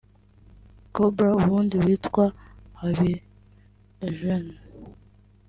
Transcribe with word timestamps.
Cobra 0.95 1.29
ubundi 1.39 1.75
witwa 1.83 2.25
Habi 2.79 3.11
Eugene 4.07 4.55